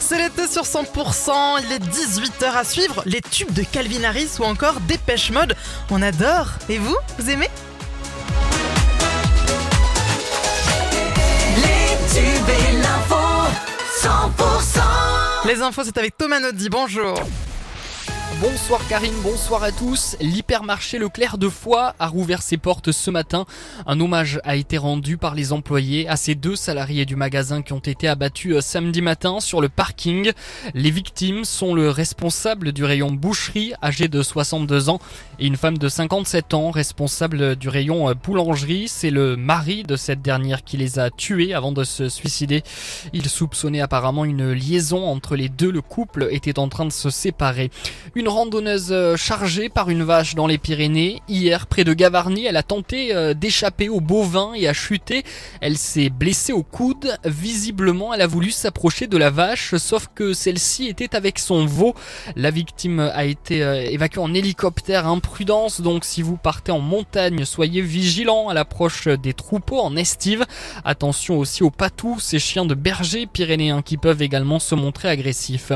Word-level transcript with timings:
C'est 0.00 0.18
l'été 0.18 0.46
sur 0.46 0.64
100%, 0.64 1.62
il 1.64 1.72
est 1.72 1.78
18h 1.78 2.54
à 2.54 2.64
suivre, 2.64 3.02
les 3.06 3.22
tubes 3.22 3.52
de 3.52 3.62
Calvin 3.62 4.04
Harris 4.04 4.32
ou 4.38 4.44
encore 4.44 4.80
Dépêche 4.80 5.30
Mode. 5.30 5.54
On 5.90 6.02
adore. 6.02 6.48
Et 6.68 6.76
vous, 6.78 6.96
vous 7.18 7.30
aimez? 7.30 7.48
Les 11.56 11.96
tubes 12.12 12.48
et 12.48 12.72
l'info 12.82 13.16
100% 14.02 15.46
Les 15.46 15.62
infos, 15.62 15.84
c'est 15.84 15.96
avec 15.96 16.18
Thomas 16.18 16.40
Noddy, 16.40 16.68
bonjour. 16.68 17.14
Bonsoir 18.36 18.86
Karine, 18.86 19.14
bonsoir 19.24 19.64
à 19.64 19.72
tous. 19.72 20.16
L'hypermarché 20.20 20.98
Leclerc 20.98 21.38
de 21.38 21.48
Foix 21.48 21.96
a 21.98 22.06
rouvert 22.06 22.40
ses 22.40 22.56
portes 22.56 22.92
ce 22.92 23.10
matin. 23.10 23.46
Un 23.84 23.98
hommage 23.98 24.38
a 24.44 24.54
été 24.54 24.78
rendu 24.78 25.16
par 25.16 25.34
les 25.34 25.52
employés 25.52 26.06
à 26.08 26.14
ces 26.14 26.36
deux 26.36 26.54
salariés 26.54 27.04
du 27.04 27.16
magasin 27.16 27.62
qui 27.62 27.72
ont 27.72 27.80
été 27.80 28.06
abattus 28.06 28.54
euh, 28.54 28.60
samedi 28.60 29.02
matin 29.02 29.40
sur 29.40 29.60
le 29.60 29.68
parking. 29.68 30.30
Les 30.74 30.90
victimes 30.92 31.44
sont 31.44 31.74
le 31.74 31.90
responsable 31.90 32.70
du 32.70 32.84
rayon 32.84 33.10
boucherie, 33.10 33.72
âgé 33.82 34.06
de 34.06 34.22
62 34.22 34.88
ans, 34.88 35.00
et 35.40 35.46
une 35.46 35.56
femme 35.56 35.78
de 35.78 35.88
57 35.88 36.54
ans, 36.54 36.70
responsable 36.70 37.56
du 37.56 37.68
rayon 37.68 38.08
euh, 38.08 38.14
boulangerie. 38.14 38.86
C'est 38.86 39.10
le 39.10 39.36
mari 39.36 39.82
de 39.82 39.96
cette 39.96 40.22
dernière 40.22 40.62
qui 40.62 40.76
les 40.76 41.00
a 41.00 41.10
tués 41.10 41.54
avant 41.54 41.72
de 41.72 41.82
se 41.82 42.08
suicider. 42.08 42.62
Il 43.12 43.28
soupçonnait 43.28 43.80
apparemment 43.80 44.24
une 44.24 44.52
liaison 44.52 45.08
entre 45.08 45.34
les 45.34 45.48
deux. 45.48 45.72
Le 45.72 45.82
couple 45.82 46.28
était 46.30 46.60
en 46.60 46.68
train 46.68 46.84
de 46.84 46.92
se 46.92 47.10
séparer. 47.10 47.70
Une 48.18 48.28
randonneuse 48.28 48.88
euh, 48.90 49.16
chargée 49.16 49.68
par 49.68 49.90
une 49.90 50.02
vache 50.02 50.34
dans 50.34 50.48
les 50.48 50.58
Pyrénées. 50.58 51.22
Hier, 51.28 51.68
près 51.68 51.84
de 51.84 51.92
Gavarnie, 51.92 52.46
elle 52.46 52.56
a 52.56 52.64
tenté 52.64 53.14
euh, 53.14 53.32
d'échapper 53.32 53.88
aux 53.88 54.00
bovins 54.00 54.54
et 54.54 54.66
a 54.66 54.72
chuté. 54.72 55.22
Elle 55.60 55.78
s'est 55.78 56.10
blessée 56.10 56.52
au 56.52 56.64
coude. 56.64 57.16
Visiblement, 57.24 58.12
elle 58.12 58.22
a 58.22 58.26
voulu 58.26 58.50
s'approcher 58.50 59.06
de 59.06 59.16
la 59.16 59.30
vache, 59.30 59.76
sauf 59.76 60.08
que 60.12 60.32
celle-ci 60.32 60.88
était 60.88 61.14
avec 61.14 61.38
son 61.38 61.64
veau. 61.64 61.94
La 62.34 62.50
victime 62.50 62.98
a 62.98 63.24
été 63.24 63.62
euh, 63.62 63.88
évacuée 63.88 64.20
en 64.20 64.34
hélicoptère. 64.34 65.06
Imprudence, 65.06 65.80
donc 65.80 66.04
si 66.04 66.20
vous 66.20 66.36
partez 66.36 66.72
en 66.72 66.80
montagne, 66.80 67.44
soyez 67.44 67.82
vigilants 67.82 68.48
à 68.48 68.54
l'approche 68.54 69.06
des 69.06 69.32
troupeaux 69.32 69.78
en 69.78 69.94
estive. 69.94 70.44
Attention 70.84 71.38
aussi 71.38 71.62
aux 71.62 71.70
patous, 71.70 72.18
ces 72.18 72.40
chiens 72.40 72.66
de 72.66 72.74
berger 72.74 73.28
pyrénéens 73.28 73.80
qui 73.82 73.96
peuvent 73.96 74.22
également 74.22 74.58
se 74.58 74.74
montrer 74.74 75.08
agressifs. 75.08 75.70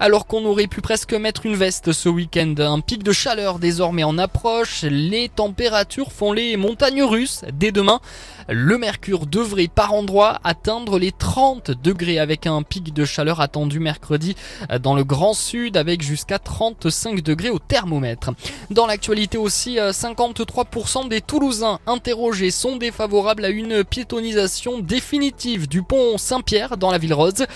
Alors 0.00 0.26
qu'on 0.26 0.44
aurait 0.44 0.66
pu 0.66 0.80
presque 0.80 1.14
mettre 1.14 1.46
une 1.46 1.54
veste 1.54 1.83
ce 1.92 2.08
week-end. 2.08 2.54
Un 2.58 2.80
pic 2.80 3.02
de 3.02 3.12
chaleur 3.12 3.58
désormais 3.58 4.04
en 4.04 4.18
approche. 4.18 4.82
Les 4.82 5.28
températures 5.28 6.12
font 6.12 6.32
les 6.32 6.56
montagnes 6.56 7.02
russes 7.02 7.42
dès 7.52 7.72
demain. 7.72 8.00
Le 8.48 8.76
mercure 8.76 9.26
devrait 9.26 9.68
par 9.68 9.94
endroits 9.94 10.38
atteindre 10.44 10.98
les 10.98 11.12
30 11.12 11.70
degrés 11.70 12.18
avec 12.18 12.46
un 12.46 12.62
pic 12.62 12.92
de 12.92 13.04
chaleur 13.04 13.40
attendu 13.40 13.80
mercredi 13.80 14.36
dans 14.82 14.94
le 14.94 15.02
Grand 15.02 15.32
Sud 15.32 15.76
avec 15.78 16.02
jusqu'à 16.02 16.38
35 16.38 17.22
degrés 17.22 17.50
au 17.50 17.58
thermomètre. 17.58 18.32
Dans 18.70 18.86
l'actualité 18.86 19.38
aussi, 19.38 19.76
53% 19.76 21.08
des 21.08 21.22
Toulousains 21.22 21.78
interrogés 21.86 22.50
sont 22.50 22.76
défavorables 22.76 23.46
à 23.46 23.48
une 23.48 23.82
piétonisation 23.82 24.78
définitive 24.78 25.66
du 25.66 25.82
pont 25.82 26.18
Saint-Pierre 26.18 26.76
dans 26.76 26.90
la 26.90 26.98
ville 26.98 27.14
rose. 27.14 27.46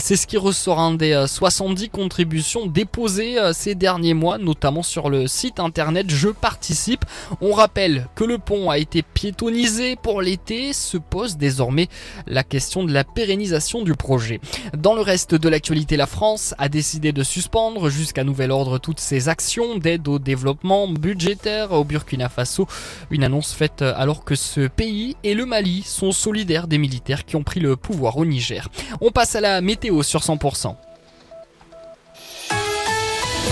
C'est 0.00 0.16
ce 0.16 0.26
qui 0.26 0.36
ressort 0.36 0.80
un 0.80 0.94
des 0.94 1.24
70 1.28 1.88
contributions 1.90 2.66
déposées 2.66 3.38
derniers 3.74 4.14
mois, 4.14 4.38
notamment 4.38 4.82
sur 4.82 5.10
le 5.10 5.26
site 5.26 5.60
internet 5.60 6.06
Je 6.08 6.28
participe. 6.28 7.04
On 7.40 7.52
rappelle 7.52 8.08
que 8.14 8.24
le 8.24 8.38
pont 8.38 8.70
a 8.70 8.78
été 8.78 9.02
piétonisé 9.02 9.96
pour 9.96 10.22
l'été, 10.22 10.72
se 10.72 10.96
pose 10.96 11.36
désormais 11.36 11.88
la 12.26 12.42
question 12.44 12.84
de 12.84 12.92
la 12.92 13.04
pérennisation 13.04 13.82
du 13.82 13.94
projet. 13.94 14.40
Dans 14.76 14.94
le 14.94 15.00
reste 15.00 15.34
de 15.34 15.48
l'actualité, 15.48 15.96
la 15.96 16.06
France 16.06 16.54
a 16.58 16.68
décidé 16.68 17.12
de 17.12 17.22
suspendre 17.22 17.88
jusqu'à 17.88 18.24
nouvel 18.24 18.50
ordre 18.50 18.78
toutes 18.78 19.00
ses 19.00 19.28
actions 19.28 19.76
d'aide 19.78 20.06
au 20.08 20.18
développement 20.18 20.88
budgétaire 20.88 21.72
au 21.72 21.84
Burkina 21.84 22.28
Faso. 22.28 22.66
Une 23.10 23.24
annonce 23.24 23.52
faite 23.52 23.82
alors 23.82 24.24
que 24.24 24.34
ce 24.34 24.66
pays 24.68 25.16
et 25.24 25.34
le 25.34 25.46
Mali 25.46 25.82
sont 25.82 26.12
solidaires 26.12 26.66
des 26.66 26.78
militaires 26.78 27.24
qui 27.24 27.36
ont 27.36 27.42
pris 27.42 27.60
le 27.60 27.76
pouvoir 27.76 28.16
au 28.16 28.24
Niger. 28.24 28.68
On 29.00 29.10
passe 29.10 29.34
à 29.34 29.40
la 29.40 29.60
météo 29.60 30.02
sur 30.02 30.20
100%. 30.20 30.74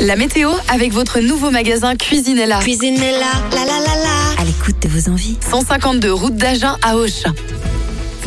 La 0.00 0.16
météo 0.16 0.50
avec 0.69 0.93
votre 0.94 1.21
nouveau 1.21 1.50
magasin 1.50 1.94
Cuisinella. 1.94 2.61
Cuisinella, 2.61 3.33
la 3.53 3.59
la 3.59 3.81
la 3.81 4.03
la. 4.03 4.41
À 4.41 4.44
l'écoute 4.47 4.77
de 4.81 4.88
vos 4.88 5.11
envies. 5.11 5.37
152 5.50 6.11
route 6.11 6.37
d'Agen 6.37 6.78
à 6.81 6.97
Auch. 6.97 7.27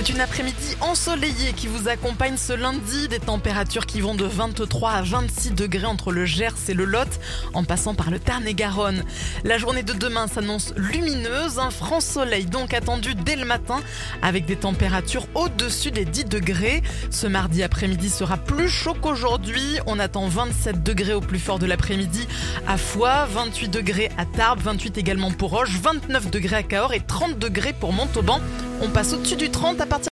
C'est 0.03 0.11
une 0.11 0.19
après-midi 0.19 0.75
ensoleillée 0.81 1.53
qui 1.55 1.67
vous 1.67 1.87
accompagne 1.87 2.35
ce 2.35 2.51
lundi. 2.51 3.07
Des 3.07 3.21
températures 3.21 3.85
qui 3.85 4.01
vont 4.01 4.15
de 4.15 4.25
23 4.25 4.91
à 4.91 5.01
26 5.01 5.51
degrés 5.51 5.85
entre 5.85 6.11
le 6.11 6.25
Gers 6.25 6.49
et 6.67 6.73
le 6.73 6.83
Lot, 6.83 7.07
en 7.53 7.63
passant 7.63 7.95
par 7.95 8.11
le 8.11 8.19
Tarn 8.19 8.45
et 8.45 8.53
Garonne. 8.53 9.05
La 9.45 9.57
journée 9.57 9.81
de 9.81 9.93
demain 9.93 10.27
s'annonce 10.27 10.73
lumineuse. 10.75 11.57
Un 11.57 11.69
franc 11.69 12.01
soleil 12.01 12.47
donc 12.47 12.73
attendu 12.73 13.15
dès 13.15 13.37
le 13.37 13.45
matin, 13.45 13.79
avec 14.21 14.45
des 14.45 14.57
températures 14.57 15.25
au-dessus 15.35 15.91
des 15.91 16.03
10 16.03 16.25
degrés. 16.25 16.83
Ce 17.09 17.25
mardi 17.25 17.63
après-midi 17.63 18.09
sera 18.09 18.35
plus 18.35 18.67
chaud 18.67 18.97
qu'aujourd'hui. 19.01 19.79
On 19.85 19.99
attend 19.99 20.27
27 20.27 20.83
degrés 20.83 21.13
au 21.13 21.21
plus 21.21 21.39
fort 21.39 21.59
de 21.59 21.65
l'après-midi 21.65 22.27
à 22.67 22.75
Foix, 22.75 23.25
28 23.31 23.69
degrés 23.69 24.11
à 24.17 24.25
Tarbes, 24.25 24.59
28 24.63 24.97
également 24.97 25.31
pour 25.31 25.51
Roche, 25.51 25.79
29 25.81 26.29
degrés 26.29 26.57
à 26.57 26.63
Cahors 26.63 26.93
et 26.93 26.99
30 26.99 27.39
degrés 27.39 27.71
pour 27.71 27.93
Montauban. 27.93 28.41
On 28.81 28.89
passe 28.89 29.13
au-dessus 29.13 29.35
du 29.35 29.49
30 29.49 29.79
à 29.81 29.85
partir 29.85 29.93